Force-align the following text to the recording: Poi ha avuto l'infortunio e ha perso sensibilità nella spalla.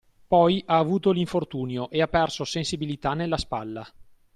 Poi 0.27 0.63
ha 0.65 0.79
avuto 0.79 1.11
l'infortunio 1.11 1.91
e 1.91 2.01
ha 2.01 2.07
perso 2.07 2.43
sensibilità 2.43 3.13
nella 3.13 3.37
spalla. 3.37 3.87